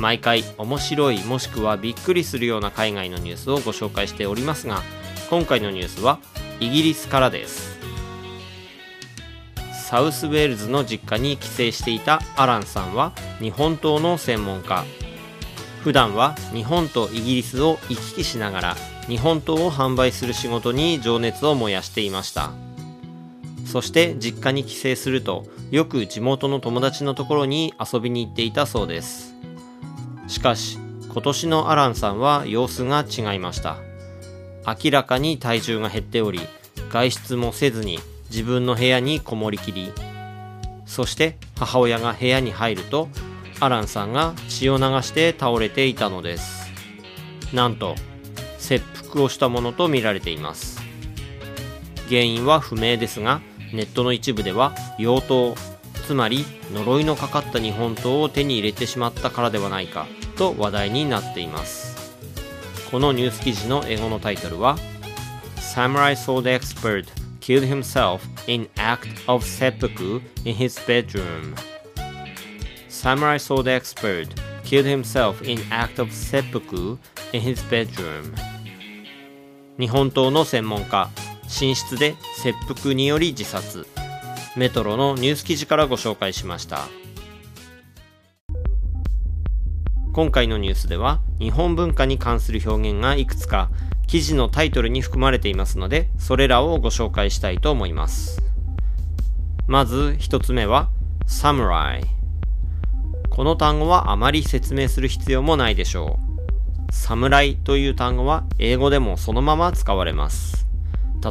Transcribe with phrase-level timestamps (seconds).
[0.00, 4.82] 毎回面白いもしくはびっくりするような海外のニュースをご紹介しておりますが
[5.28, 6.18] 今回のニュースは
[6.58, 7.78] イギリスからです。
[9.88, 14.84] サウスウェールズの実家に帰省していたアランさんは日本刀の専門家。
[15.82, 22.52] 普段は日本とイギリスを行き来しながら日本刀を販売する仕事に情熱を燃やしていました。
[23.66, 29.29] そして実家に帰省するとよく地元の友達のところに遊びに行っていたそうです。
[30.30, 30.78] しかし
[31.12, 33.78] 今年のアランさんは様子が違いました。
[34.64, 36.38] 明らかに体重が減っており
[36.88, 37.98] 外出もせずに
[38.30, 39.92] 自分の部屋にこもりきり。
[40.86, 43.08] そして母親が部屋に入ると
[43.58, 46.70] アランさんが血を流して倒れていたのです。
[47.52, 47.96] なんと
[48.58, 50.80] 切腹をしたものとみられています。
[52.08, 53.40] 原因は不明ですが
[53.72, 55.70] ネットの一部では妖刀
[56.06, 60.06] つまり呪いのかかった日本刀を手に入れてしまったからではないか。
[60.40, 62.16] と話題になっています
[62.90, 64.78] このニュース記事の英語のタイトルは
[65.56, 67.06] Samurai Sword Expert
[67.40, 71.54] killed himself in act of seppuku in his bedroom
[72.88, 74.28] Samurai Sword Expert
[74.64, 76.96] killed himself in act of seppuku
[77.34, 78.32] in his bedroom
[79.78, 81.10] 日本刀の専門家
[81.60, 83.86] 寝室で切腹により自殺
[84.56, 86.88] メトロのニュース記事からご紹介しました
[90.12, 93.70] 今回のニュースでは日本文化に関する表現がいくつか
[94.08, 98.42] 記事のタイトルに含まれていますのでそれらをご紹介したいと思います。
[99.68, 100.90] まず一つ目は
[101.26, 102.04] サムライ
[103.28, 106.18] この単語はあまり説明する必要もないでしょ
[106.88, 106.92] う。
[106.92, 110.66] 侍という単語は英語でもそのまま使われます。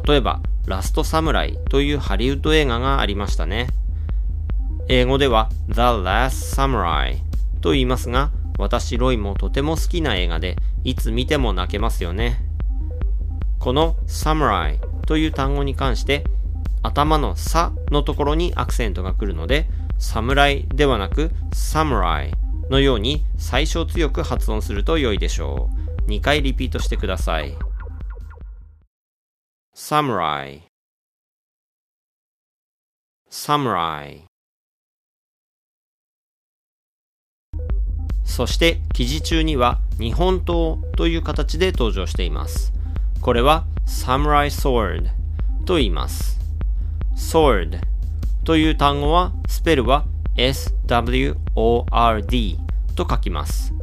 [0.07, 3.67] 例えばラストサムライというハリウッド映画がありましたね。
[4.87, 7.17] 英語では The Last Samurai
[7.59, 12.41] と言いますが私ロイもとても好きな映画でいつ見ても泣けますよね。
[13.57, 16.25] この Samurai という単語に関して
[16.83, 19.67] 頭のさのところにアクセントが来るので
[19.97, 22.31] 侍ではなく Samurai
[22.69, 25.69] のように最小強く発音すると良いでしょ
[26.05, 26.09] う。
[26.09, 27.55] 2回リピートしてください。
[29.73, 30.63] Samurai
[33.29, 34.28] Samurai
[38.29, 42.71] そして記事中には日本刀という形で登場しています。
[43.21, 45.09] これは Samurai Sword
[45.65, 46.39] と言います。
[47.17, 47.79] Sword
[48.45, 50.05] という単語はスペルは
[50.37, 51.35] SWORD
[52.95, 53.73] と書きます。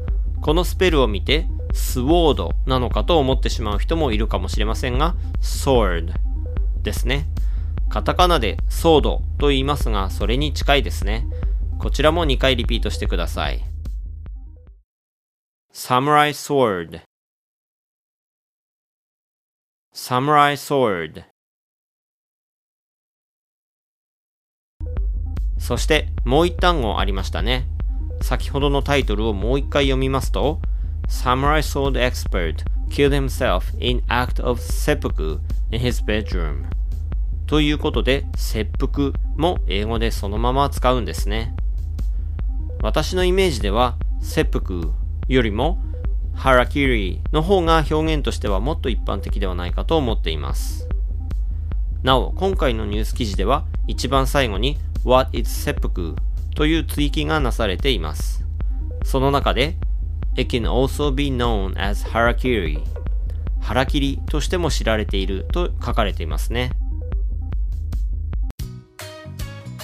[0.41, 6.15] このスペルを見てスウォードなのかと思ってしまう人もいるかもしれませんが sword
[6.83, 7.27] ですね。
[7.89, 11.27] カタカナでソードと言いますがそれに近いですね。
[11.81, 13.75] こちらも2回リピートしてください。
[15.78, 17.03] Samurai Sword
[19.92, 21.25] Samurai Sword
[25.59, 27.66] そしてもう一単語ありましたね
[28.22, 30.60] 先ほどのタイトルをもう一回読みますと
[31.09, 35.38] Samurai sword expert killed himself in act of seppuku
[35.70, 36.65] in his bedroom
[37.47, 41.54] ということで切腹も英語でそのまま使うんですね
[42.82, 45.78] 私のイメージでは切腹よりも
[46.34, 50.87] ハラキリの方が表現としてはもっと一般的ではないかと思っています。
[52.03, 56.15] なお今回のニュース記事では一番最後に What is seppuku
[56.54, 58.44] という追記がなされています。
[59.04, 59.76] その中で
[60.36, 62.81] It can also be known as harakiri
[63.60, 66.71] 腹切りとしても知られていると書かれていますね。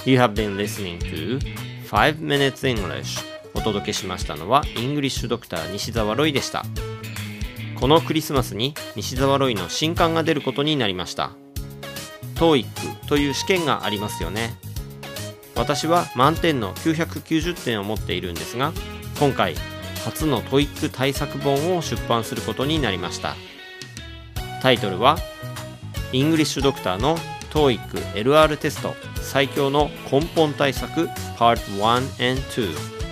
[0.05, 1.39] You have been listening to
[1.89, 3.32] 5 Minutes English
[3.63, 6.63] 届けしましたのは English Doctor 西澤ロイでした。
[7.79, 11.31] このクリスマスに西澤ロイの新刊が出ることになりました。
[12.35, 14.55] TOEIC という試験がありますよね。
[15.55, 18.73] 私は満点の990点を持っているんですが
[19.19, 19.55] 今回
[20.03, 23.35] 初の TOEIC 対策本を出版することになりました。
[24.61, 25.17] タイトルは
[26.11, 27.17] English Doctor の
[27.51, 31.07] TOEIC LR テスト最強の根本対策
[31.37, 33.02] Part 1 and 2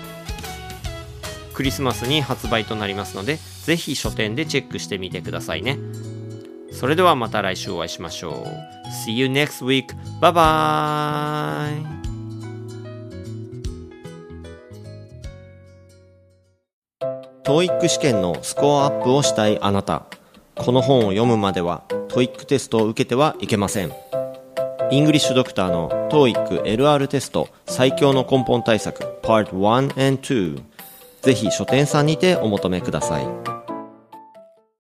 [1.62, 5.78] クリスマスに発売となりますのでぜひ書店でチェックしてみてくださいね。
[6.72, 8.34] それではまた来週お会いしましょう。
[9.06, 9.86] See you next week.
[10.20, 11.86] Bye bye.
[17.44, 20.08] ト EIC 試験のスコアアップをしたいあなた
[20.56, 23.92] この本を読むまでは TOEIC テストを受けてはいけません。
[24.90, 30.71] イングリッシュドクターの TOEIC LR テスト最強の根本対策 Part 1 and 2
[31.22, 33.51] ぜひ書店さんにてお求めください。